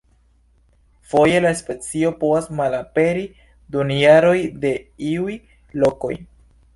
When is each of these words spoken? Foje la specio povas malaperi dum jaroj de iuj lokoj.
Foje 1.09 1.41
la 1.45 1.49
specio 1.59 2.09
povas 2.23 2.47
malaperi 2.59 3.25
dum 3.75 3.93
jaroj 3.97 4.35
de 4.65 4.73
iuj 5.11 5.37
lokoj. 5.85 6.11